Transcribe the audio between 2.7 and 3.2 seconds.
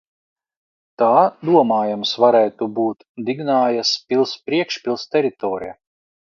būt